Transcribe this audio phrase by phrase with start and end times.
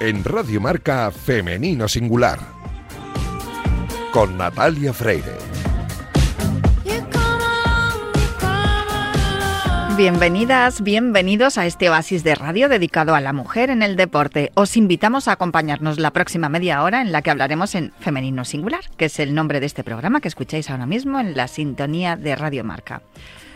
[0.00, 2.38] en Radio Marca Femenino Singular
[4.12, 5.36] con Natalia Freire.
[9.96, 14.52] Bienvenidas, bienvenidos a este oasis de radio dedicado a la mujer en el deporte.
[14.54, 18.84] Os invitamos a acompañarnos la próxima media hora en la que hablaremos en Femenino Singular,
[18.96, 22.36] que es el nombre de este programa que escucháis ahora mismo en la sintonía de
[22.36, 23.02] Radio Marca.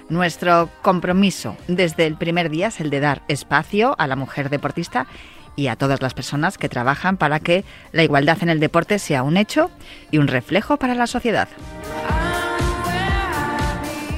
[0.08, 5.06] Nuestro compromiso desde el primer día es el de dar espacio a la mujer deportista
[5.56, 9.22] y a todas las personas que trabajan para que la igualdad en el deporte sea
[9.22, 9.70] un hecho
[10.10, 11.48] y un reflejo para la sociedad.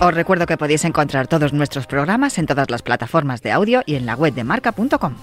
[0.01, 3.95] Os recuerdo que podéis encontrar todos nuestros programas en todas las plataformas de audio y
[3.95, 5.15] en la web de marca.com.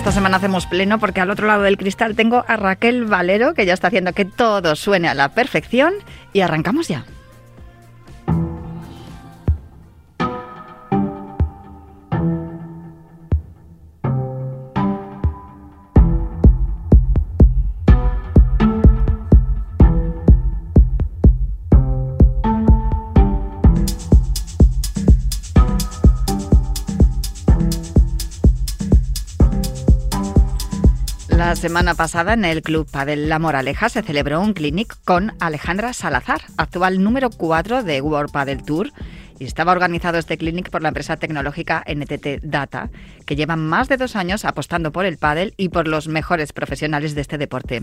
[0.00, 3.66] Esta semana hacemos pleno porque al otro lado del cristal tengo a Raquel Valero que
[3.66, 5.92] ya está haciendo que todo suene a la perfección
[6.32, 7.04] y arrancamos ya.
[31.50, 35.92] La semana pasada en el Club Padel La Moraleja se celebró un clinic con Alejandra
[35.92, 38.92] Salazar, actual número 4 de World Padel Tour.
[39.40, 42.90] Y estaba organizado este clinic por la empresa tecnológica NTT Data,
[43.26, 47.16] que lleva más de dos años apostando por el pádel y por los mejores profesionales
[47.16, 47.80] de este deporte.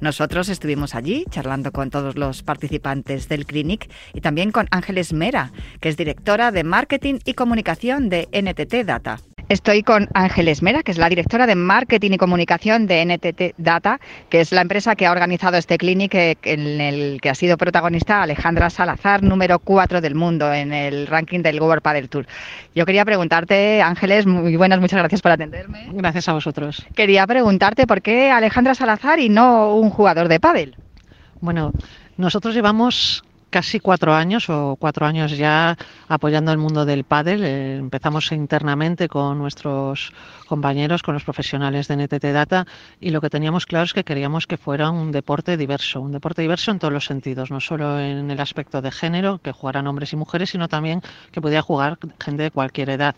[0.00, 5.52] Nosotros estuvimos allí charlando con todos los participantes del clinic y también con Ángeles Mera,
[5.80, 9.18] que es directora de marketing y comunicación de NTT Data.
[9.50, 13.98] Estoy con Ángeles Mera, que es la directora de marketing y comunicación de NTT Data,
[14.28, 17.56] que es la empresa que ha organizado este clinic eh, en el que ha sido
[17.56, 22.28] protagonista Alejandra Salazar, número 4 del mundo en el ranking del World Padel Tour.
[22.76, 25.88] Yo quería preguntarte, Ángeles, muy buenas, muchas gracias por atenderme.
[25.94, 26.86] Gracias a vosotros.
[26.94, 30.76] Quería preguntarte por qué Alejandra Salazar y no un jugador de pádel.
[31.40, 31.72] Bueno,
[32.16, 35.76] nosotros llevamos casi cuatro años o cuatro años ya
[36.08, 37.44] apoyando el mundo del pádel.
[37.44, 40.12] Eh, empezamos internamente con nuestros
[40.46, 42.66] compañeros, con los profesionales de NTT Data
[43.00, 46.42] y lo que teníamos claro es que queríamos que fuera un deporte diverso, un deporte
[46.42, 50.12] diverso en todos los sentidos, no solo en el aspecto de género, que jugaran hombres
[50.12, 53.14] y mujeres, sino también que pudiera jugar gente de cualquier edad.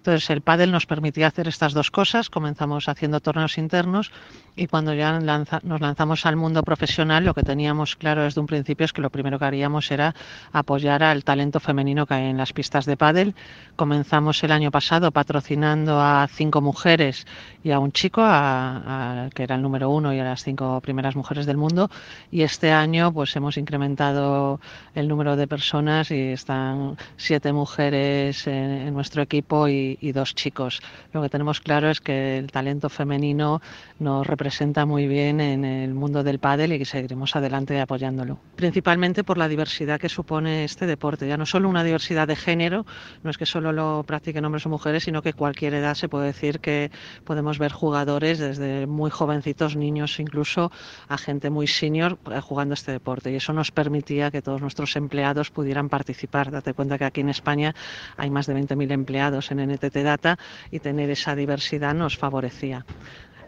[0.00, 2.30] Entonces el pádel nos permitía hacer estas dos cosas.
[2.30, 4.10] Comenzamos haciendo torneos internos
[4.56, 8.86] y cuando ya nos lanzamos al mundo profesional, lo que teníamos claro desde un principio
[8.86, 10.14] es que lo primero que haríamos era
[10.52, 13.34] apoyar al talento femenino que hay en las pistas de pádel.
[13.76, 17.26] Comenzamos el año pasado patrocinando a cinco mujeres
[17.62, 21.16] y a un chico, a, que era el número uno y a las cinco primeras
[21.16, 21.90] mujeres del mundo.
[22.30, 24.60] Y este año pues hemos incrementado
[24.94, 30.34] el número de personas y están siete mujeres en, en nuestro equipo y y, dos
[30.34, 30.80] chicos.
[31.12, 33.60] Lo que tenemos claro es que el talento femenino
[33.98, 38.38] nos representa muy bien en el mundo del pádel y que seguiremos adelante apoyándolo.
[38.56, 39.59] Principalmente por la diversidad
[39.98, 41.28] que supone este deporte.
[41.28, 42.86] Ya no solo una diversidad de género,
[43.22, 46.26] no es que solo lo practiquen hombres o mujeres, sino que cualquier edad se puede
[46.26, 46.90] decir que
[47.24, 50.72] podemos ver jugadores desde muy jovencitos, niños incluso,
[51.08, 53.30] a gente muy senior eh, jugando este deporte.
[53.32, 56.50] Y eso nos permitía que todos nuestros empleados pudieran participar.
[56.50, 57.74] Date cuenta que aquí en España
[58.16, 60.38] hay más de 20.000 empleados en NTT Data
[60.70, 62.84] y tener esa diversidad nos favorecía.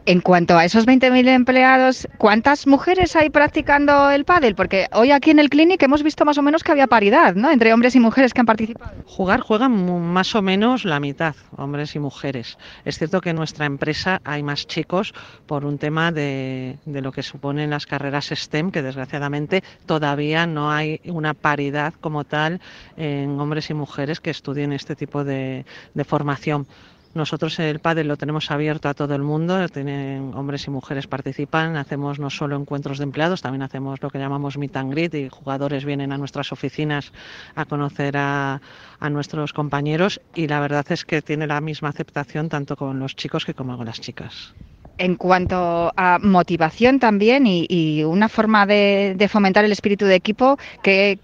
[0.05, 4.57] En cuanto a esos 20.000 empleados, ¿cuántas mujeres hay practicando el pádel?
[4.57, 7.53] Porque hoy aquí en el clinic hemos visto más o menos que había paridad, ¿no?
[7.53, 8.91] Entre hombres y mujeres que han participado.
[9.07, 12.59] Jugar juegan más o menos la mitad, hombres y mujeres.
[12.85, 15.15] Es cierto que en nuestra empresa hay más chicos
[15.47, 21.01] por un tema de, lo que suponen las carreras STEM, que desgraciadamente todavía no hay
[21.05, 22.61] una paridad como tal
[22.97, 25.65] en hombres y mujeres que estudien este tipo de
[26.05, 26.67] formación
[27.15, 31.77] nosotros el pádel lo tenemos abierto a todo el mundo, tienen hombres y mujeres participan,
[31.77, 35.29] hacemos no solo encuentros de empleados, también hacemos lo que llamamos meet and greet y
[35.29, 37.13] jugadores vienen a nuestras oficinas
[37.55, 38.61] a conocer a,
[38.99, 43.15] a nuestros compañeros y la verdad es que tiene la misma aceptación tanto con los
[43.15, 44.55] chicos que como con las chicas
[44.99, 51.19] en cuanto a motivación también y, una forma de, fomentar el espíritu de equipo, ¿qué,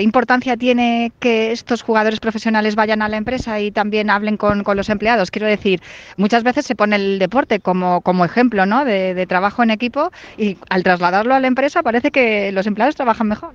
[0.00, 4.88] importancia tiene que estos jugadores profesionales vayan a la empresa y también hablen con, los
[4.88, 5.30] empleados?
[5.30, 5.80] Quiero decir,
[6.16, 8.84] muchas veces se pone el deporte como, ejemplo ¿no?
[8.84, 13.28] de trabajo en equipo y al trasladarlo a la empresa parece que los empleados trabajan
[13.28, 13.52] mejor.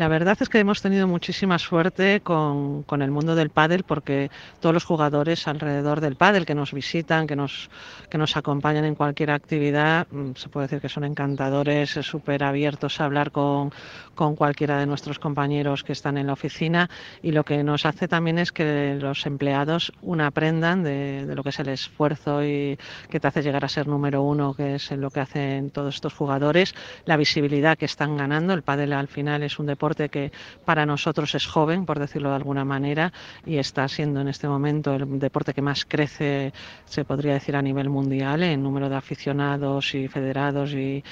[0.00, 4.30] La verdad es que hemos tenido muchísima suerte con, con, el mundo del pádel porque
[4.58, 7.68] todos los jugadores alrededor del pádel que nos visitan, que nos,
[8.08, 12.98] que nos acompañan en cualquier actividad, mm, se puede decir que son encantadores, súper abiertos
[12.98, 13.74] a hablar con,
[14.14, 16.88] con cualquiera de nuestros compañeros que están en la oficina
[17.20, 21.42] y lo que nos hace también es que los empleados una aprendan de, de lo
[21.42, 22.78] que es el esfuerzo y
[23.10, 26.14] que te hace llegar a ser número uno, que es lo que hacen todos estos
[26.14, 26.74] jugadores,
[27.04, 28.54] la visibilidad que están ganando.
[28.54, 30.32] El pádel al final es un deporte deporte que
[30.64, 33.12] para nosotros es joven, por decirlo de alguna manera,
[33.44, 36.52] y está siendo en este momento el deporte que más crece,
[36.84, 41.02] se podría decir, a nivel mundial en número de aficionados y federados y,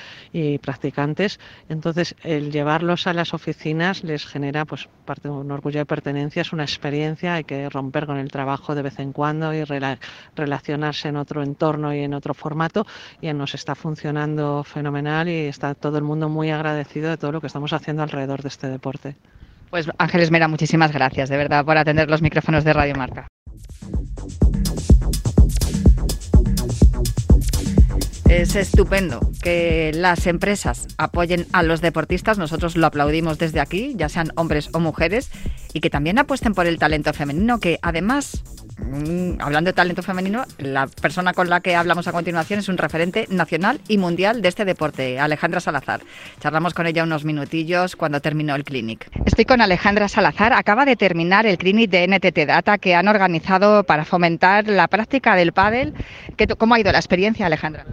[0.58, 1.40] practicantes.
[1.68, 6.52] Entonces, el llevarlos a las oficinas les genera pues parte un orgullo de pertenencia, es
[6.52, 9.64] una experiencia, hay que romper con el trabajo de vez en cuando y
[10.36, 12.86] relacionarse en otro entorno y en otro formato
[13.20, 17.40] y nos está funcionando fenomenal y está todo el mundo muy agradecido de todo lo
[17.40, 19.14] que estamos haciendo alrededor de este este deporte.
[19.70, 23.28] Pues Ángeles Mera, muchísimas gracias, de verdad, por atender los micrófonos de Radio Marca.
[28.28, 34.08] Es estupendo que las empresas apoyen a los deportistas, nosotros lo aplaudimos desde aquí, ya
[34.08, 35.30] sean hombres o mujeres,
[35.72, 38.42] y que también apuesten por el talento femenino, que además
[38.78, 42.78] Mm, hablando de talento femenino, la persona con la que hablamos a continuación es un
[42.78, 46.00] referente nacional y mundial de este deporte, Alejandra Salazar.
[46.40, 49.10] Charlamos con ella unos minutillos cuando terminó el clinic.
[49.24, 50.52] Estoy con Alejandra Salazar.
[50.52, 55.34] Acaba de terminar el clinic de NTT Data que han organizado para fomentar la práctica
[55.34, 55.94] del pádel.
[56.56, 57.84] ¿Cómo ha ido la experiencia, Alejandra?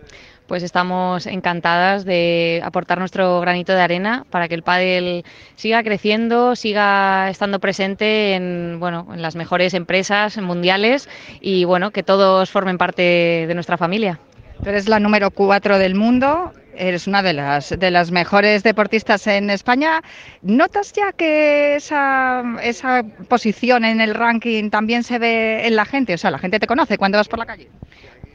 [0.47, 5.23] Pues estamos encantadas de aportar nuestro granito de arena para que el pádel
[5.55, 11.09] siga creciendo, siga estando presente en, bueno, en las mejores empresas mundiales
[11.41, 14.19] y bueno, que todos formen parte de nuestra familia.
[14.63, 19.27] Tú eres la número cuatro del mundo, eres una de las, de las mejores deportistas
[19.27, 20.01] en España.
[20.41, 26.13] ¿Notas ya que esa, esa posición en el ranking también se ve en la gente?
[26.13, 27.69] O sea, la gente te conoce cuando vas por la calle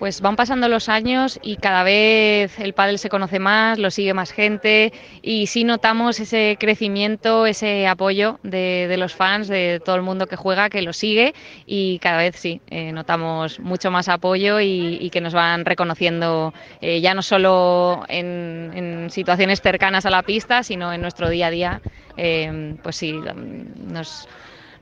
[0.00, 4.14] pues van pasando los años y cada vez el pádel se conoce más, lo sigue
[4.14, 10.02] más gente y sí notamos ese crecimiento, ese apoyo de, los fans, de todo el
[10.02, 11.34] mundo que juega, que lo sigue
[11.66, 17.02] y cada vez sí, eh, notamos mucho más apoyo y, que nos van reconociendo eh,
[17.02, 21.82] ya no solo en, situaciones cercanas a la pista, sino en nuestro día a día.
[22.16, 24.26] Eh, pues sí, nos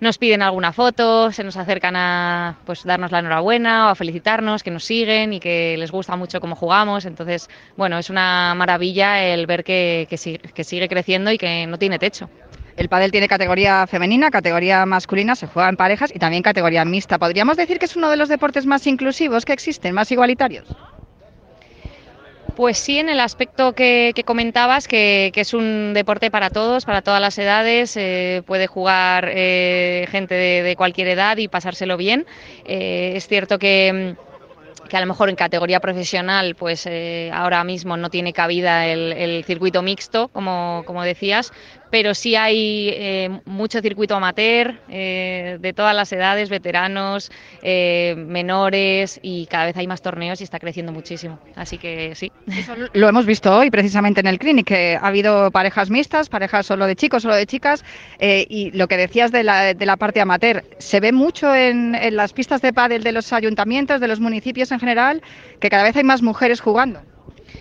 [0.00, 4.62] nos piden alguna foto, se nos acercan a pues darnos la enhorabuena o a felicitarnos,
[4.62, 7.04] que nos siguen y que les gusta mucho cómo jugamos.
[7.04, 11.98] Entonces, bueno, es una maravilla el ver que, que, sigue, creciendo y que no tiene
[11.98, 12.30] techo.
[12.76, 17.18] El pádel tiene categoría femenina, categoría masculina, se juega en parejas y también categoría mixta.
[17.18, 20.68] ¿Podríamos decir que es uno de los deportes más inclusivos que existen, más igualitarios?
[22.58, 27.20] Pues sí, en el aspecto que, comentabas, que, es un deporte para todos, para todas
[27.20, 32.26] las edades, eh, puede jugar eh, gente de, cualquier edad y pasárselo bien.
[32.64, 34.16] Eh, es cierto que
[34.92, 36.88] a lo mejor en categoría profesional pues
[37.32, 41.52] ahora mismo no tiene cabida el, circuito mixto como, decías
[41.90, 47.30] pero sí hay eh, mucho circuito amateur eh, de todas las edades, veteranos,
[47.62, 51.38] eh, menores y cada vez hay más torneos y está creciendo muchísimo.
[51.56, 52.32] Así que sí.
[52.92, 56.86] lo hemos visto hoy precisamente en el clinic, que ha habido parejas mixtas, parejas solo
[56.86, 57.84] de chicos, solo de chicas
[58.20, 62.16] y lo que decías de la, de la parte amateur, se ve mucho en, en
[62.16, 65.22] las pistas de pádel de los ayuntamientos, de los municipios en general,
[65.60, 67.00] que cada vez hay más mujeres jugando.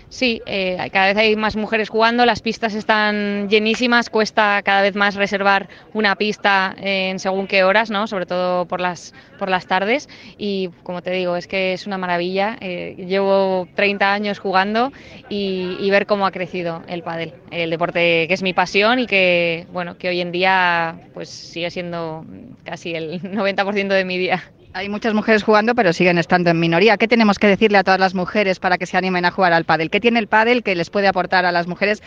[0.08, 4.94] Sí, eh, cada vez hay más mujeres jugando, las pistas están llenísimas, cuesta cada vez
[4.94, 8.06] más reservar una pista en según qué horas, ¿no?
[8.06, 10.08] sobre todo por las, por las tardes.
[10.36, 12.56] Y como te digo, es que es una maravilla.
[12.60, 14.92] Eh, llevo 30 años jugando
[15.28, 19.66] y, ver cómo ha crecido el pádel, el deporte que es mi pasión y que,
[19.72, 22.26] bueno, que hoy en día pues sigue siendo
[22.62, 24.42] casi el 90% de mi día.
[24.78, 26.98] Hay muchas mujeres jugando, pero siguen estando en minoría.
[26.98, 29.64] ¿Qué tenemos que decirle a todas las mujeres para que se animen a jugar al
[29.64, 29.90] pádel?
[29.90, 32.00] ¿Qué tiene el pádel que les puede aportar a las mujeres?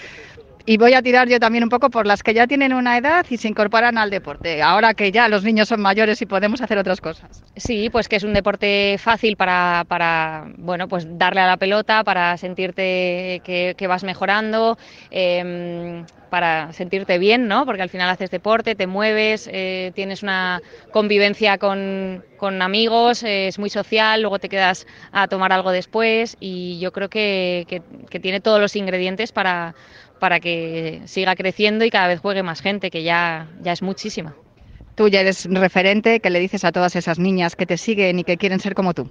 [0.66, 3.26] Y voy a tirar yo también un poco por las que ya tienen una edad
[3.30, 6.78] y se incorporan al deporte, ahora que ya los niños son mayores y podemos hacer
[6.78, 7.44] otras cosas.
[7.56, 12.04] Sí, pues que es un deporte fácil para, para bueno, pues darle a la pelota,
[12.04, 14.78] para sentirte que, vas mejorando.
[15.10, 17.66] Em, para sentirte bien, ¿no?
[17.66, 22.24] Porque al final haces deporte, te mueves, eh, tienes una convivencia con,
[22.62, 27.10] amigos, eh, es muy social, luego te quedas a tomar algo después y yo creo
[27.10, 27.84] que,
[28.22, 29.76] tiene todos los ingredientes para,
[30.22, 34.36] para que siga creciendo y cada vez juegue más gente, que ya, ya es muchísima.
[34.94, 38.24] Tú ya eres referente, ¿qué le dices a todas esas niñas que te siguen y
[38.24, 39.10] que quieren ser como tú?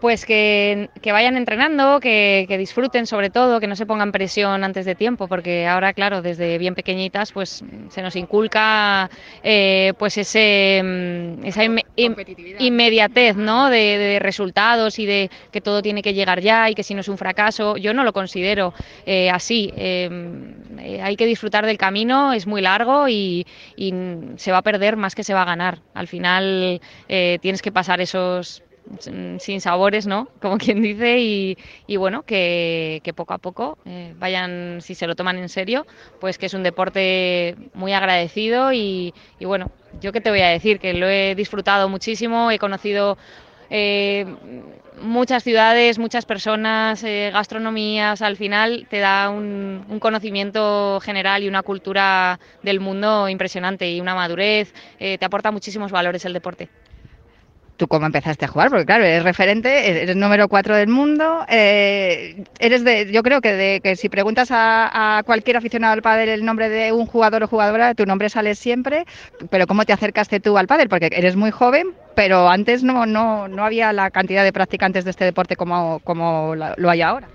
[0.00, 4.94] Pues que, vayan entrenando, que, disfruten sobre todo, que no se pongan presión antes de
[4.94, 9.10] tiempo, porque ahora, claro, desde bien pequeñitas, pues se nos inculca
[9.42, 11.62] eh, pues ese, mm, esa
[12.58, 13.70] inmediatez ¿no?
[13.70, 17.08] De, resultados y de que todo tiene que llegar ya y que si no es
[17.08, 18.74] un fracaso, yo no lo considero
[19.04, 19.72] eh, así.
[19.76, 23.92] Em, eh, hay que disfrutar del camino, es muy largo y, y,
[24.36, 25.80] se va a perder más que se va a ganar.
[25.94, 28.62] Al final tienes que pasar esos
[29.00, 30.28] sin sabores, ¿no?
[30.40, 35.38] Como quien dice, y, bueno, que, poco a poco eh, vayan, si se lo toman
[35.38, 35.86] en serio,
[36.20, 40.78] pues que es un deporte muy agradecido y, bueno, yo qué te voy a decir,
[40.78, 43.18] que lo he disfrutado muchísimo, he conocido
[43.70, 44.26] eh,
[45.00, 51.48] muchas ciudades, muchas personas, eh, gastronomías, al final te da un, un, conocimiento general y
[51.48, 56.68] una cultura del mundo impresionante y una madurez, te aporta muchísimos valores el deporte
[57.78, 62.44] tú cómo empezaste a jugar, porque claro, eres referente, eres número cuatro del mundo, eh,
[62.58, 66.44] eres de, yo creo que, de, que si preguntas a, cualquier aficionado al pádel el
[66.44, 69.06] nombre de un jugador o jugadora, tu nombre sale siempre,
[69.48, 70.88] pero ¿cómo te acercaste tú al pádel?
[70.88, 75.10] Porque eres muy joven, pero antes no, no, no había la cantidad de practicantes de
[75.12, 77.28] este deporte como, como lo hay ahora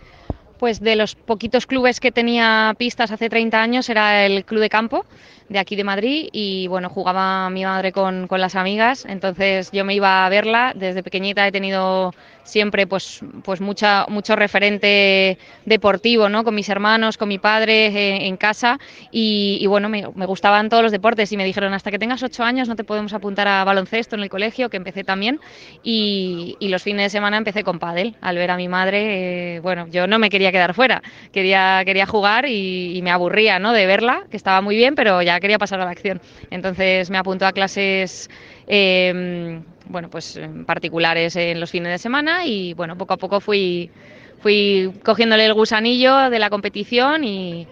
[0.59, 4.69] pues de los poquitos clubes que tenía pistas hace 30 años era el Club de
[4.69, 5.05] Campo
[5.53, 9.86] de aquí de Madrid y bueno, jugaba mi madre con, con las amigas, entonces yo
[9.86, 12.12] me iba a verla, desde pequeñita he tenido
[12.43, 16.43] siempre pues, pues mucha, mucho referente deportivo, ¿no?
[16.43, 18.79] Con mis hermanos, con mi padre eh, en casa
[19.12, 22.67] y, bueno, me, gustaban todos los deportes y me dijeron hasta que tengas ocho años
[22.67, 25.39] no te podemos apuntar a baloncesto en el colegio, que empecé también
[25.83, 28.15] y, los fines de semana empecé con pádel.
[28.19, 32.07] Al ver a mi madre, eh, bueno, yo no me quería quedar fuera, quería, quería
[32.07, 33.74] jugar y, me aburría, ¿no?
[33.74, 36.21] De verla, que estaba muy bien, pero ya quería pasar a la acción.
[36.50, 38.29] Entonces me apuntó a clases
[38.65, 43.91] eh, bueno, pues particulares en los fines de semana y bueno, poco a poco fui,
[44.39, 47.67] fui cogiéndole el gusanillo de la competición y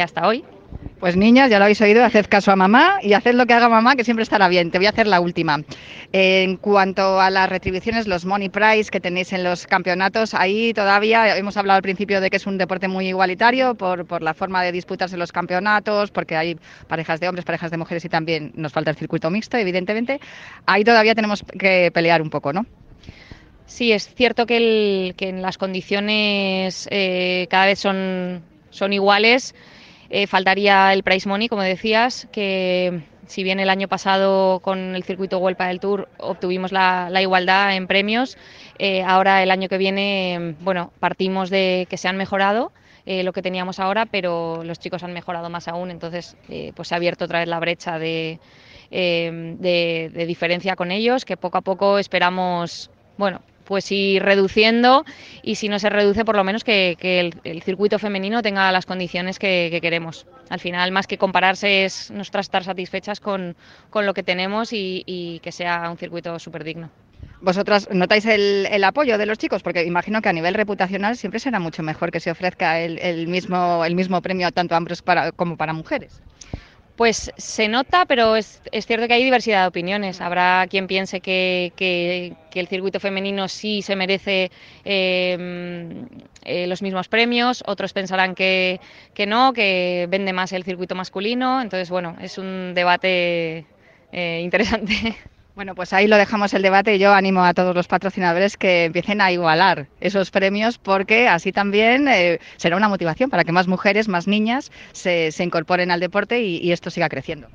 [0.00, 0.44] hasta hoy.
[1.02, 3.68] Pues niñas, ya lo habéis oído, haced caso a mamá y haced lo que haga
[3.68, 4.70] mamá, que siempre estará bien.
[4.70, 5.58] Te voy a hacer la última.
[6.12, 11.36] En cuanto a las retribuciones, los money prize que tenéis en los campeonatos, ahí todavía
[11.36, 14.62] hemos hablado al principio de que es un deporte muy igualitario por, por la forma
[14.62, 18.72] de disputarse los campeonatos, porque hay parejas de hombres, parejas de mujeres y también nos
[18.72, 20.20] falta el circuito mixto, evidentemente.
[20.66, 22.64] Ahí todavía tenemos que pelear un poco, ¿no?
[23.66, 29.54] Sí, es cierto que, en las condiciones eh, cada vez son, son iguales.
[30.14, 35.04] Eh, faltaría el price money, como decías, que si bien el año pasado con el
[35.04, 38.36] circuito Huelpa del Tour obtuvimos la, igualdad en premios,
[38.78, 42.72] eh, ahora el año que viene, bueno, partimos de que se han mejorado.
[43.06, 46.36] Eh, lo que teníamos ahora, pero los chicos han mejorado más aún, entonces
[46.76, 48.38] pues se ha abierto otra vez la brecha de,
[48.90, 55.04] de diferencia con ellos, que poco a poco esperamos, bueno, pues ir reduciendo
[55.42, 56.96] y si no se reduce por lo menos que,
[57.44, 60.26] el, circuito femenino tenga las condiciones que, queremos.
[60.48, 63.56] Al final, más que compararse, es nuestra estar satisfechas con,
[63.94, 66.90] lo que tenemos y, que sea un circuito súper digno.
[67.40, 69.62] ¿Vosotras notáis el, apoyo de los chicos?
[69.62, 73.84] Porque imagino que a nivel reputacional siempre será mucho mejor que se ofrezca el, mismo,
[73.84, 75.02] el mismo premio tanto a hombres
[75.36, 76.22] como para mujeres.
[76.96, 80.20] Pues se nota, pero es, cierto que hay diversidad de opiniones.
[80.20, 84.50] Habrá quien piense que, el circuito femenino sí se merece
[84.84, 86.06] em,
[86.44, 88.78] eh, los mismos premios, otros pensarán que,
[89.26, 91.62] no, que vende más el circuito masculino.
[91.62, 93.64] Entonces, bueno, es un debate
[94.12, 95.16] eh, interesante.
[95.54, 98.84] Bueno, pues ahí lo dejamos el debate y yo animo a todos los patrocinadores que
[98.86, 103.68] empiecen a igualar esos premios porque así también eh, será una motivación para que más
[103.68, 107.48] mujeres, más niñas se, incorporen al deporte y, esto siga creciendo.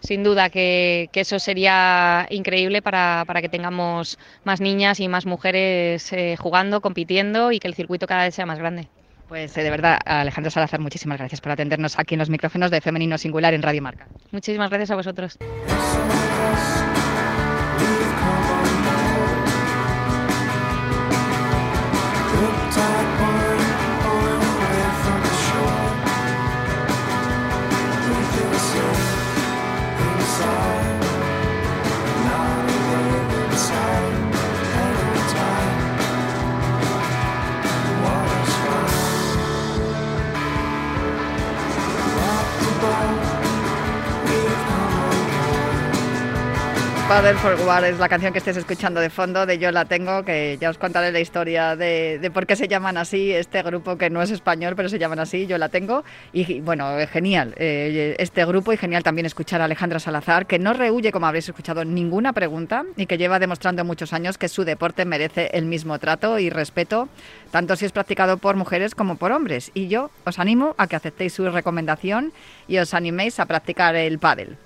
[0.00, 6.36] Sin duda que, eso sería increíble para, que tengamos más niñas y más mujeres eh,
[6.38, 8.88] jugando, compitiendo y que el circuito cada vez sea más grande.
[9.26, 12.82] Pues eh, de verdad, Alejandro Salazar, muchísimas gracias por atendernos aquí en los micrófonos de
[12.82, 14.06] Femenino Singular en Radio Marca.
[14.32, 15.38] Muchísimas gracias a vosotros.
[47.18, 50.22] Father for War es la canción que estés escuchando de fondo de Yo la tengo,
[50.22, 54.08] que ya os contaré la historia de, por qué se llaman así este grupo que
[54.08, 56.04] no es español, pero se llaman así, Yo la tengo.
[56.32, 60.74] Y bueno, genial eh, este grupo y genial también escuchar a Alejandra Salazar, que no
[60.74, 65.04] rehuye, como habréis escuchado, ninguna pregunta y que lleva demostrando muchos años que su deporte
[65.04, 67.08] merece el mismo trato y respeto,
[67.50, 69.72] tanto si es practicado por mujeres como por hombres.
[69.74, 72.32] Y yo os animo a que aceptéis su recomendación
[72.68, 74.56] y os animéis a practicar el pádel.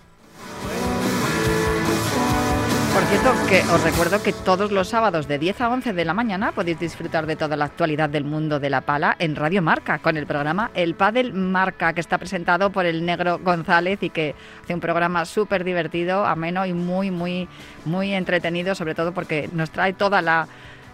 [2.92, 6.12] Por cierto, que os recuerdo que todos los sábados de 10 a 11 de la
[6.12, 9.98] mañana podéis disfrutar de toda la actualidad del mundo de la pala en Radio Marca,
[10.00, 14.34] con el programa El Padel Marca, que está presentado por el negro González y que
[14.62, 17.48] hace un programa súper divertido, ameno y muy, muy,
[17.86, 20.46] muy entretenido, sobre todo porque nos trae toda la,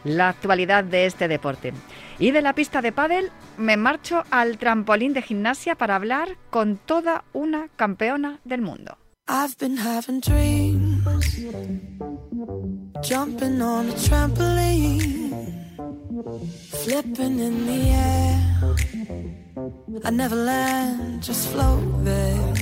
[0.04, 1.72] la actualidad de este deporte.
[2.20, 6.76] Y de la pista de pádel me marcho al trampolín de gimnasia para hablar con
[6.76, 8.98] toda una campeona del mundo.
[13.02, 15.32] Jumping on a trampoline,
[16.82, 18.38] flipping in the air.
[20.04, 22.54] I never land, just float there.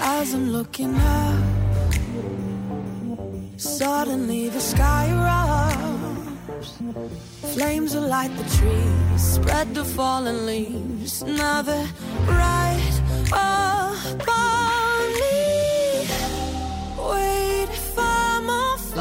[0.00, 1.44] As I'm looking up,
[3.56, 6.70] suddenly the sky erupts.
[7.54, 11.22] Flames will light the trees, spread the fallen leaves.
[11.22, 11.86] Another
[12.26, 12.96] ride
[13.28, 14.45] above.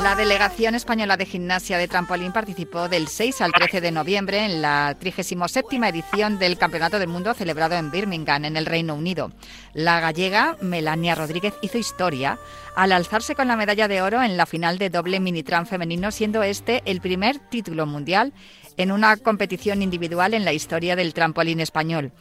[0.06, 4.62] La delegación española de gimnasia de trampolín participó del 6 al 13 de noviembre en
[4.62, 9.32] la 37 edición del Campeonato del Mundo celebrado en Birmingham, en el Reino Unido.
[9.74, 12.38] La gallega Melania Rodríguez hizo historia
[12.76, 16.44] al alzarse con la medalla de oro en la final de doble minitram femenino, siendo
[16.44, 18.32] este el primer título mundial
[18.78, 22.12] en una competición individual en la historia del trampolín español.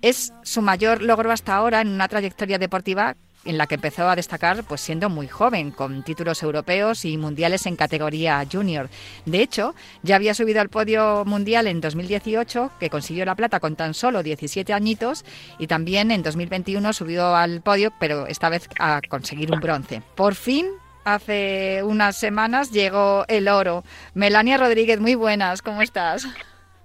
[0.00, 3.16] Es su mayor logro hasta ahora en una trayectoria deportiva
[3.48, 7.64] en la que empezó a destacar pues siendo muy joven, con títulos europeos y mundiales
[7.66, 8.90] en categoría junior.
[9.24, 13.74] De hecho, ya había subido al podio mundial en 2018, que consiguió la plata con
[13.74, 15.24] tan solo 17 añitos,
[15.58, 20.02] y también en 2021 subió al podio, pero esta vez a conseguir un bronce.
[20.14, 20.66] Por fin
[21.04, 23.82] hace unas semanas llegó el oro.
[24.12, 26.28] Melania Rodríguez, muy buenas, ¿cómo estás?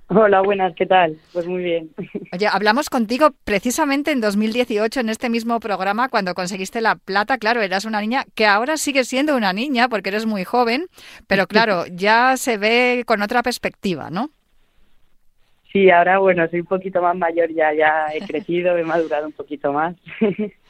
[0.08, 1.18] Hola, buenas, ¿qué tal?
[1.32, 1.90] Pues muy bien.
[2.34, 7.38] Oye, hablamos contigo precisamente en 2018 en este mismo programa cuando conseguiste la plata.
[7.38, 10.88] Claro, eras una niña que ahora sigue siendo una niña porque eres muy joven,
[11.28, 14.30] pero claro, ya se ve con otra perspectiva, ¿no?
[15.72, 19.32] Sí, ahora bueno, soy un poquito más mayor ya, ya he crecido, he madurado un
[19.32, 19.96] poquito más.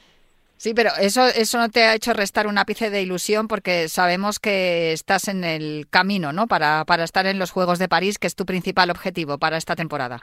[0.63, 4.39] Sí, pero eso, eso no te ha hecho restar un ápice de ilusión porque sabemos
[4.39, 6.47] que estás en el camino, ¿no?
[6.47, 9.76] Para, para estar en los Juegos de París, que es tu principal objetivo para esta
[9.76, 10.21] temporada.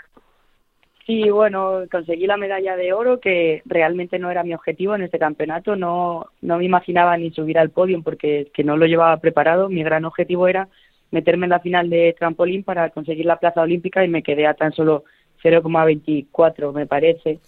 [1.04, 5.18] Sí, bueno, conseguí la medalla de oro, que realmente no era mi objetivo en este
[5.18, 5.76] campeonato.
[5.76, 9.68] No, no me imaginaba ni subir al podio porque que no lo llevaba preparado.
[9.68, 10.68] Mi gran objetivo era
[11.10, 14.54] meterme en la final de trampolín para conseguir la plaza olímpica y me quedé a
[14.54, 15.04] tan solo
[15.44, 17.40] 0,24, me parece,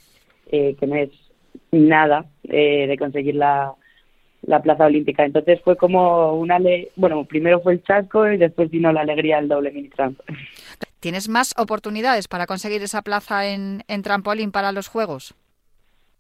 [0.50, 1.09] eh, que no es
[1.72, 3.74] nada eh, de conseguir la,
[4.42, 5.24] la plaza olímpica.
[5.24, 9.37] Entonces fue como una ley, bueno, primero fue el chasco y después vino la alegría
[9.37, 10.20] del doble mini tramp.
[11.00, 15.35] ¿Tienes más oportunidades para conseguir esa plaza en, en trampolín para los Juegos?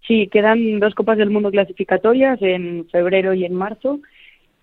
[0.06, 4.00] Sí, quedan dos Copas del Mundo clasificatorias en febrero y en marzo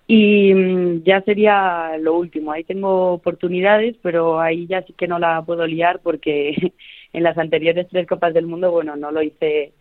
[0.08, 2.52] y mm, ya sería lo último.
[2.52, 6.74] Ahí tengo oportunidades, pero ahí ya sí que no la puedo liar porque
[7.14, 9.74] en las anteriores tres Copas del Mundo, bueno, no lo hice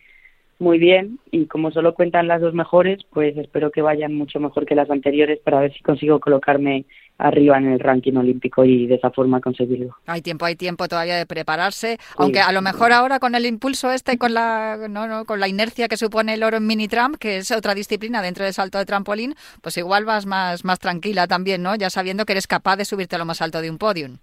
[0.58, 4.66] muy bien y como solo cuentan las dos mejores, pues espero que vayan mucho mejor
[4.66, 6.84] que las anteriores para ver si consigo colocarme
[7.18, 9.96] arriba en el ranking olímpico y de esa forma conseguirlo.
[10.06, 13.90] Hay tiempo, hay tiempo todavía de prepararse, aunque a lo mejor ahora con el impulso
[13.90, 17.16] este, con la, no, no, con la inercia que supone el oro en mini tramp,
[17.16, 21.26] que es otra disciplina dentro del salto de trampolín, pues igual vas más, más tranquila
[21.26, 21.74] también, ¿no?
[21.74, 24.18] Ya sabiendo que eres capaz de subirte a lo más alto de un podium.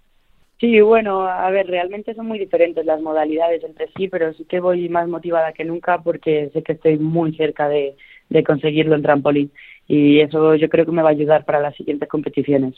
[0.58, 4.60] Sí, bueno, a ver, realmente son muy diferentes las modalidades entre sí, pero sí que
[4.60, 7.94] voy más motivada que nunca porque sé que estoy muy cerca de,
[8.30, 9.52] de conseguirlo en trampolín
[9.86, 12.74] y eso yo creo que me va a ayudar para las siguientes competiciones.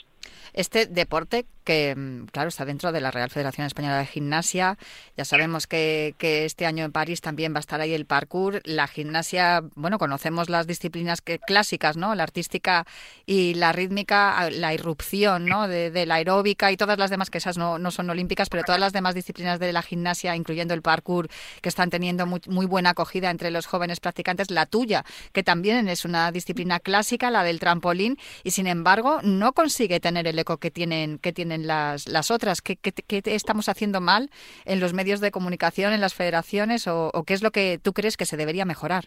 [0.53, 4.79] Este deporte que, mm, claro, está dentro de la Real Federación Española de Gimnasia.
[5.19, 8.63] Ya sabemos que, este año en París también va a estar ahí el parkour.
[8.65, 12.15] La gimnasia, bueno, conocemos las disciplinas que, clásicas, ¿no?
[12.15, 12.87] La artística
[13.27, 15.69] y la rítmica, la irrupción, ¿no?
[15.69, 18.81] De, la aeróbica y todas las demás, que esas no, no, son olímpicas, pero todas
[18.81, 21.29] las demás disciplinas de la gimnasia, incluyendo el parkour,
[21.61, 24.51] que están teniendo muy, muy buena acogida entre los jóvenes practicantes.
[24.51, 25.05] La tuya,
[25.35, 30.27] que también es una disciplina clásica, la del trampolín, y sin embargo no consigue tener
[30.27, 32.63] el eco que tienen, que tienen las, otras?
[32.63, 34.31] ¿Qué, estamos haciendo mal
[34.65, 38.17] en los medios de comunicación, en las federaciones o, qué es lo que tú crees
[38.17, 39.05] que se debería mejorar?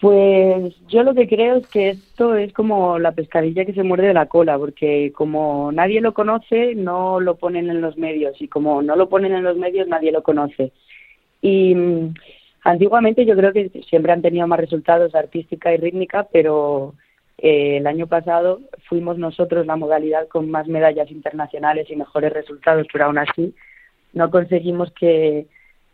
[0.00, 3.82] Pues Pues yo lo que creo es que esto es como la pescadilla que se
[3.82, 8.40] muerde de la cola, porque como nadie lo conoce, no lo ponen en los medios,
[8.40, 10.72] y como no lo ponen en los medios, nadie lo conoce.
[11.40, 12.14] Y mm,
[12.64, 16.94] antiguamente yo creo que siempre han tenido más resultados artística y rítmica, pero
[17.38, 22.86] eh, el año pasado fuimos nosotros la modalidad con más medallas internacionales y mejores resultados,
[22.92, 23.54] pero aún así
[24.12, 25.46] no conseguimos que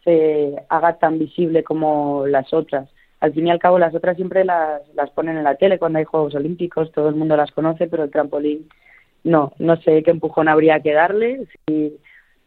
[0.04, 2.88] se haga tan visible como las otras.
[3.20, 5.98] Al fin y al cabo, las otras siempre las, las ponen en la tele cuando
[5.98, 8.68] hay Juegos Olímpicos, todo el mundo las conoce, pero el trampolín
[9.24, 11.96] no, no sé qué empujón habría que darle, si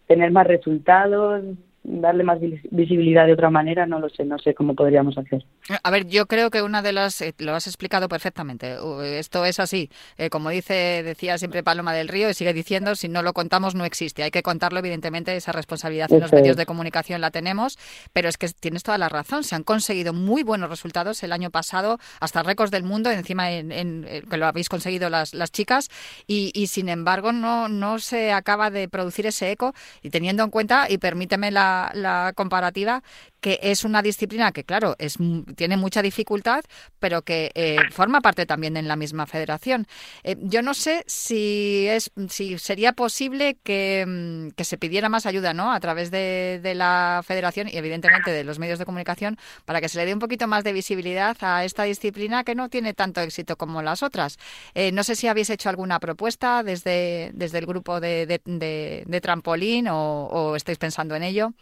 [0.08, 1.44] tener más resultados,
[1.88, 2.40] darle más
[2.72, 5.46] visibilidad de otra manera, no lo sé, no sé cómo podríamos hacer.
[5.84, 9.60] A ver, yo creo que una de las, eh, lo has explicado perfectamente, esto es
[9.60, 13.34] así, eh, como dice, decía siempre Paloma del Río y sigue diciendo, si no lo
[13.34, 17.32] contamos no existe, hay que contarlo, evidentemente esa responsabilidad en los medios de comunicación la
[17.32, 17.78] tenemos,
[18.14, 21.52] pero es que tienes toda la razón, se han conseguido muy buenos resultados el año
[21.52, 25.90] pasado, hasta récords del mundo, encima en, eh, que lo habéis conseguido las, las chicas,
[26.26, 30.50] y, y sin embargo no, no se acaba de producir ese eco, y teniendo en
[30.50, 33.02] cuenta, y permíteme la la, comparativa,
[33.46, 35.20] que es una disciplina que, claro, es,
[35.56, 36.64] tiene mucha dificultad,
[36.98, 39.86] pero que eh, forma parte también en la misma federación.
[40.24, 45.28] Eh, yo no sé si, es, si sería posible que, mm, que, se pidiera más
[45.28, 45.72] ayuda ¿no?
[45.72, 49.90] a través de, de, la federación y, evidentemente, de los medios de comunicación para que
[49.90, 53.22] se le dé un poquito más de visibilidad a esta disciplina que no tiene tanto
[53.22, 54.40] éxito como las otras.
[54.74, 59.88] Eh, no sé si habéis hecho alguna propuesta desde, desde el grupo de, de trampolín
[59.88, 61.54] o, o estáis pensando en ello.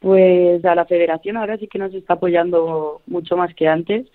[0.00, 4.06] Pues a la federación ahora sí que nos está apoyando mucho más que antes,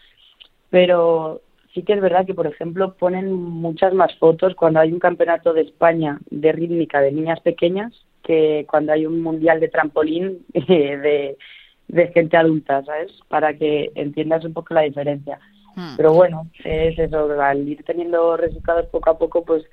[0.69, 1.41] pero
[1.73, 5.53] sí que es verdad que, por ejemplo, ponen muchas más fotos cuando hay un campeonato
[5.53, 7.91] de España de rítmica de niñas pequeñas
[8.23, 11.35] que cuando hay un mundial de trampolín de,
[11.89, 13.11] de gente adulta, ¿sabes?
[13.27, 15.39] Para que entiendas un poco la diferencia.
[15.75, 15.97] Hmm.
[15.97, 19.65] Pero bueno, es eso, al ir teniendo resultados poco a poco, pues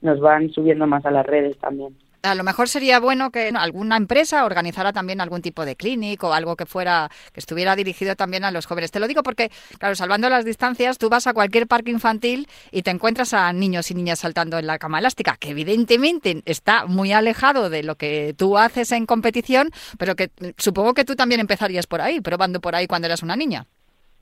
[0.00, 3.96] nos van subiendo más a las redes también a lo mejor sería bueno que alguna
[3.96, 8.44] empresa organizara también algún tipo de clínico o algo que fuera que estuviera dirigido también
[8.44, 8.90] a los jóvenes.
[8.90, 12.82] Te lo digo porque, claro, salvando las distancias, tú vas a cualquier parque infantil y
[12.82, 17.12] te encuentras a niños y niñas saltando en la cama elástica, que evidentemente está muy
[17.12, 21.86] alejado de lo que tú haces en competición, pero que supongo que tú también empezarías
[21.86, 23.66] por ahí, probando por ahí cuando eras una niña.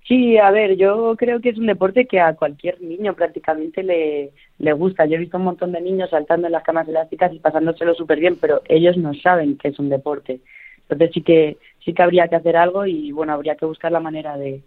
[0.06, 4.32] Sí, a ver, yo creo que es un deporte que a cualquier niño prácticamente le,
[4.58, 5.06] le gusta.
[5.06, 8.20] Yo he visto un montón de niños saltando en las camas elásticas y pasándoselo súper
[8.20, 10.40] bien, pero ellos no saben que es un deporte.
[10.82, 14.00] Entonces sí que sí que habría que hacer algo y bueno, habría que buscar la
[14.00, 14.62] manera de,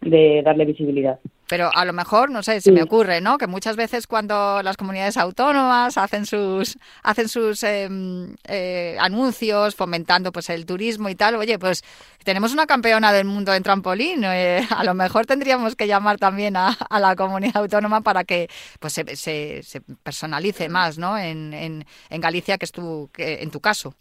[0.00, 1.18] de darle visibilidad.
[1.46, 3.36] Pero a lo mejor, no sé, se me ocurre, ¿no?
[3.36, 10.32] Que muchas veces cuando las comunidades autónomas hacen sus hacen sus em, eh, anuncios fomentando
[10.32, 11.82] pues el turismo y tal, oye, pues
[12.24, 16.56] tenemos una campeona del mundo en trampolín, eh, a lo mejor tendríamos que llamar también
[16.56, 18.48] a, la comunidad autónoma para que
[18.80, 21.18] pues se, se, personalice más, ¿no?
[21.18, 23.94] En, en, en Galicia, que es tu, que, en tu caso.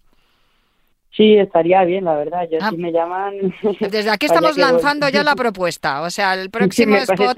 [1.15, 2.47] Sí, estaría bien, la verdad.
[2.51, 2.71] Yo ah.
[2.71, 3.53] si me llaman.
[3.79, 6.01] Desde aquí estamos lanzando ya la propuesta.
[6.01, 7.37] O sea, el próximo spot.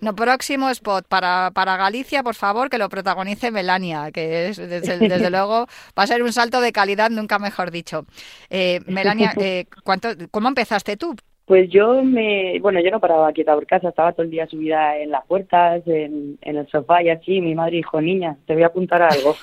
[0.00, 4.98] No, próximo spot para, para Galicia, por favor, que lo protagonice Melania, que es, desde,
[4.98, 5.66] desde luego
[5.98, 8.06] va a ser un salto de calidad, nunca mejor dicho.
[8.48, 11.14] Eh, Melania, eh, ¿cuánto, ¿cómo empezaste tú?
[11.44, 14.96] Pues yo me, bueno, yo no paraba quieta por casa, estaba todo el día subida
[14.96, 17.40] en las puertas, en, en el sofá y así.
[17.40, 19.34] Mi madre dijo, niña, te voy a apuntar a algo.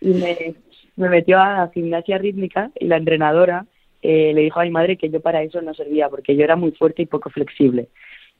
[0.00, 0.54] y me,
[0.96, 3.66] me metió a gimnasia rítmica y la entrenadora
[4.02, 6.56] eh, le dijo a mi madre que yo para eso no servía porque yo era
[6.56, 7.88] muy fuerte y poco flexible,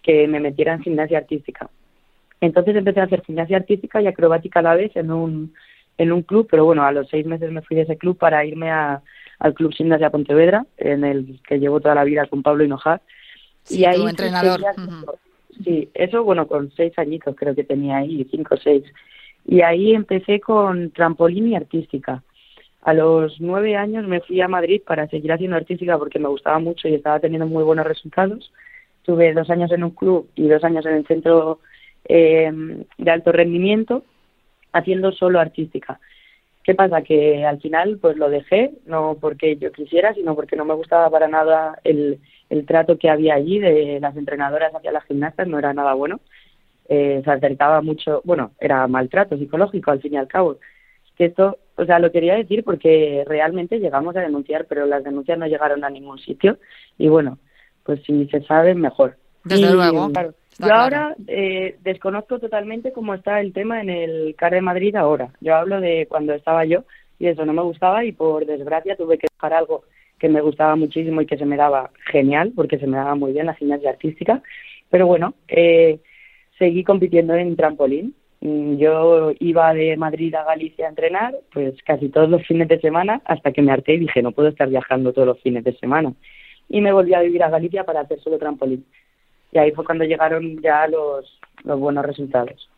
[0.02, 1.68] que me metiera en gimnasia artística.
[2.40, 5.54] Entonces empecé a hacer gimnasia artística y acrobática a la vez en un,
[5.98, 8.44] en un club, pero bueno, a los seis meses me fui de ese club para
[8.44, 9.02] irme a,
[9.38, 13.02] al Club Gimnasia Pontevedra, en el que llevo toda la vida con Pablo Hinojar.
[13.62, 14.60] Sí, y ahí entrenador.
[15.62, 18.84] Sí, eso bueno, con seis añitos creo que tenía ahí, cinco o seis.
[19.46, 22.22] Y ahí empecé con trampolín y artística.
[22.84, 26.58] A los nueve años me fui a Madrid para seguir haciendo artística porque me gustaba
[26.58, 28.52] mucho y estaba teniendo muy buenos resultados.
[29.02, 31.60] Tuve dos años en un club y dos años en el centro
[32.04, 32.52] eh,
[32.98, 34.04] de alto rendimiento
[34.72, 35.98] haciendo solo artística.
[36.62, 37.00] ¿Qué pasa?
[37.02, 41.08] Que al final pues lo dejé, no porque yo quisiera, sino porque no me gustaba
[41.08, 42.20] para nada el,
[42.50, 46.20] el trato que había allí de las entrenadoras hacia las gimnastas, no era nada bueno.
[46.88, 50.58] Eh, se acercaba mucho, bueno, era maltrato psicológico al fin y al cabo
[51.16, 55.38] que esto, o sea, lo quería decir porque realmente llegamos a denunciar, pero las denuncias
[55.38, 56.58] no llegaron a ningún sitio
[56.98, 57.38] y bueno,
[57.84, 59.16] pues si se sabe, mejor.
[59.44, 60.10] Desde luego.
[60.58, 65.30] yo ahora eh, desconozco totalmente cómo está el tema en el CAR de Madrid ahora.
[65.40, 66.84] Yo hablo de cuando estaba yo
[67.18, 69.84] y eso no me gustaba y por desgracia tuve que dejar algo
[70.18, 73.32] que me gustaba muchísimo y que se me daba genial porque se me daba muy
[73.32, 74.42] bien la gimnasia artística
[74.94, 75.98] pero bueno, eh,
[76.56, 78.14] seguí compitiendo en trampolín.
[78.44, 83.22] Yo iba de Madrid a Galicia a entrenar, pues casi todos los fines de semana,
[83.24, 86.12] hasta que me harté y dije, no puedo estar viajando todos los fines de semana.
[86.68, 88.84] Y me volví a vivir a Galicia para hacer solo trampolín.
[89.50, 92.68] Y ahí fue cuando llegaron ya los, los buenos resultados.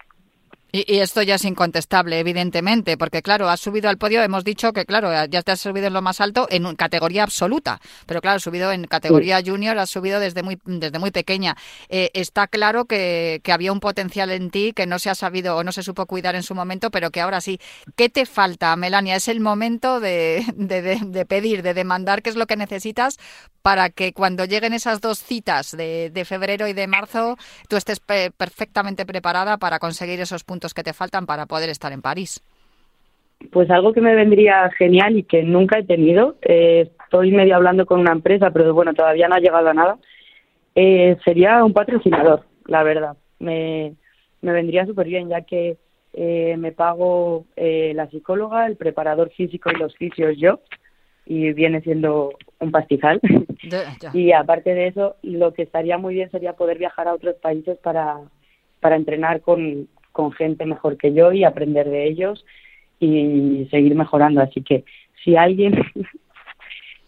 [0.84, 4.84] Y, esto ya es incontestable, evidentemente, porque claro, has subido al podio, hemos dicho que
[4.84, 8.42] claro, ya te has subido en lo más alto en categoría absoluta, pero claro, has
[8.42, 11.56] subido en categoría junior, has subido desde muy, desde muy pequeña.
[11.88, 15.56] Eh, está claro que, que, había un potencial en ti que no se ha sabido
[15.56, 17.58] o no se supo cuidar en su momento, pero que ahora sí.
[17.96, 19.16] ¿Qué te falta, Melania?
[19.16, 23.18] Es el momento de, de, de pedir, de demandar qué es lo que necesitas
[23.62, 27.36] para que cuando lleguen esas dos citas de, de febrero y de marzo,
[27.68, 32.02] tú estés perfectamente preparada para conseguir esos puntos que te faltan para poder estar en
[32.02, 32.42] París?
[33.50, 37.84] Pues algo que me vendría genial y que nunca he tenido, eh, estoy medio hablando
[37.84, 39.98] con una empresa, pero bueno, todavía no ha llegado a nada,
[40.74, 43.16] eh, sería un patrocinador, la verdad.
[43.38, 43.94] Me,
[44.40, 45.76] me vendría súper bien, ya que
[46.14, 50.60] eh, me pago la psicóloga, el preparador físico y los fisios yo,
[51.26, 53.20] y viene siendo un pastizal.
[54.14, 57.76] y aparte de eso, lo que estaría muy bien sería poder viajar a otros países
[57.78, 58.20] para,
[58.80, 62.46] para entrenar con, con gente mejor que yo y aprender de ellos
[62.98, 64.40] y seguir mejorando.
[64.40, 64.84] Así que
[65.22, 65.74] si alguien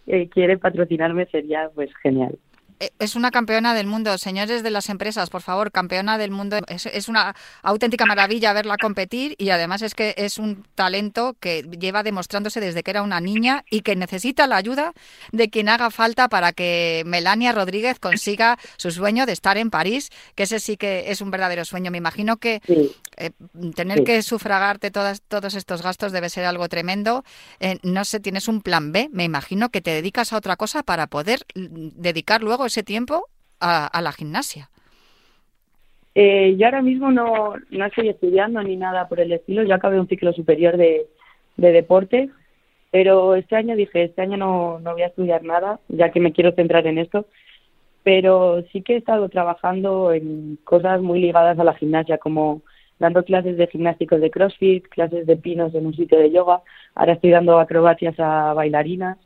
[0.31, 2.39] quiere patrocinarme sería pues genial.
[2.81, 4.17] Eh, es una campeona del mundo.
[4.19, 6.59] Señores de las empresas, por favor, campeona del mundo.
[6.69, 12.03] Es, una auténtica maravilla verla competir y además es que es un talento que lleva
[12.03, 14.93] demostrándose desde que era una niña y que necesita la ayuda
[15.33, 20.11] de quien haga falta para que Melania Rodríguez consiga su sueño de estar en París,
[20.35, 21.91] que ese sí que es un verdadero sueño.
[21.91, 22.61] Me imagino que
[23.17, 23.31] eh,
[23.75, 27.25] tener que sufragarte todas, todos estos gastos debe ser algo tremendo.
[27.61, 29.09] Eh, no sé, tienes un plan B.
[29.13, 33.25] Me imagino que te dedicas a otra cosa para poder mm, dedicar luego ese tiempo
[33.61, 34.71] a, la gimnasia?
[36.15, 39.63] Eh, yo ahora mismo no, no estoy estudiando ni nada por el estilo.
[39.63, 41.07] Yo acabé un ciclo superior de,
[41.57, 42.31] de deporte,
[42.91, 46.33] pero este año dije, este año no, no voy a estudiar nada, ya que me
[46.33, 47.27] quiero centrar en esto.
[48.03, 52.63] Pero sí que he estado trabajando en cosas muy ligadas a la gimnasia, como
[52.99, 56.63] dando clases de gimnásticos de CrossFit, clases de pinos en un sitio de yoga.
[56.95, 59.19] Ahora estoy dando acrobacias a bailarinas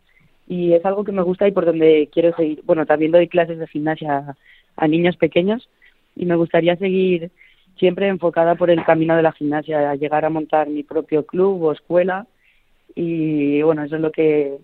[0.47, 2.63] y es algo que me gusta y por donde quiero seguir.
[2.65, 4.37] Bueno, también doy clases de gimnasia
[4.77, 5.69] a, niños pequeños
[6.17, 7.31] y me gustaría seguir
[7.79, 11.63] siempre enfocada por el camino de la gimnasia, a llegar a montar mi propio club
[11.63, 12.27] o escuela
[12.95, 14.59] y bueno, eso es lo que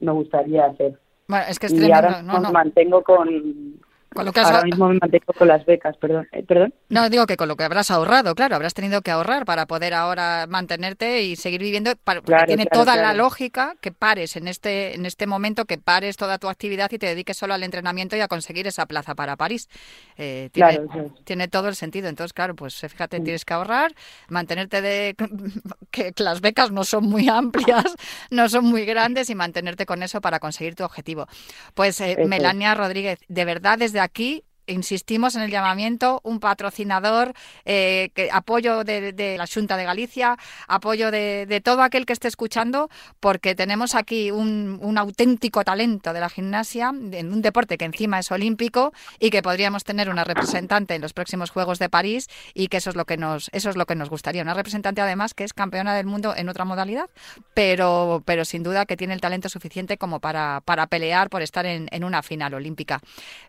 [0.00, 0.98] me gustaría hacer.
[1.28, 2.52] Bueno, es que es y ahora no, no.
[2.52, 3.80] mantengo con,
[4.14, 6.26] Ahora mismo me mantengo con las becas, perdón.
[6.32, 6.72] Eh, ¿Perdón?
[6.88, 9.94] No, digo que con lo que habrás ahorrado, claro, habrás tenido que ahorrar para poder
[9.94, 11.92] ahora mantenerte y seguir viviendo.
[12.02, 16.38] Para, tiene toda la lógica que pares en este, en este momento, que pares toda
[16.38, 19.68] tu actividad y te dediques solo al entrenamiento y a conseguir esa plaza para París.
[20.16, 20.80] Eh, tiene,
[21.24, 22.08] tiene todo el sentido.
[22.08, 23.92] Entonces, claro, pues eh, fíjate, tienes que ahorrar,
[24.28, 25.14] mantenerte de.
[25.90, 27.94] que, las becas no son muy amplias,
[28.30, 31.26] no son muy grandes y mantenerte con eso para conseguir tu objetivo.
[31.74, 37.32] Pues, Melania Rodríguez, de verdad, desde aquí insistimos en el llamamiento, un patrocinador,
[37.64, 40.36] eh, apoyo de, la Junta de Galicia,
[40.68, 46.28] apoyo de, todo aquel que esté escuchando, porque tenemos aquí un, auténtico talento de la
[46.28, 51.02] gimnasia, en un deporte que encima es olímpico y que podríamos tener una representante en
[51.02, 53.86] los próximos Juegos de París y que eso es lo que nos, eso es lo
[53.86, 54.42] que nos gustaría.
[54.42, 57.10] Una representante además que es campeona del mundo en otra modalidad,
[57.54, 61.66] pero, pero sin duda que tiene el talento suficiente como para, para pelear por estar
[61.66, 63.00] en una final olímpica.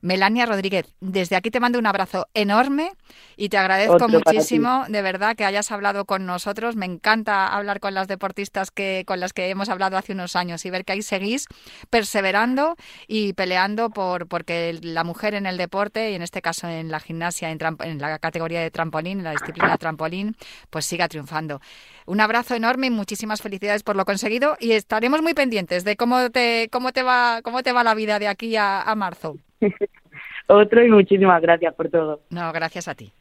[0.01, 2.91] Melania Rodríguez, desde aquí te mando un abrazo enorme
[3.38, 6.76] y te agradezco muchísimo, de verdad, que hayas hablado con nosotros.
[6.76, 10.65] Me encanta hablar con las deportistas que con las que hemos hablado hace unos años
[10.65, 11.46] y ver que ahí seguís
[11.89, 12.76] perseverando
[13.08, 17.00] y peleando por porque la mujer en el deporte y en este caso en la
[17.00, 20.36] gimnasia, en, en la categoría de trampolín, en la disciplina de trampolín,
[20.70, 21.62] pues siga triunfando.
[22.06, 26.30] Un abrazo enorme y muchísimas felicidades por lo conseguido y estaremos muy pendientes de cómo
[26.32, 29.38] te cómo te va cómo te va la vida de aquí a, a marzo.
[30.47, 32.21] Otro y muchísimas gracias por todo.
[32.29, 33.12] No, gracias a ti.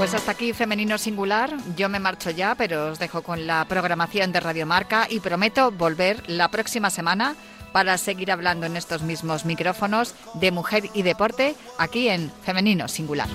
[0.00, 1.50] Pues hasta aquí Femenino Singular.
[1.76, 5.70] Yo me marcho ya, pero os dejo con la programación de Radio Marca y prometo
[5.70, 7.34] volver la próxima semana
[7.72, 13.28] para seguir hablando en estos mismos micrófonos de mujer y deporte aquí en Femenino Singular.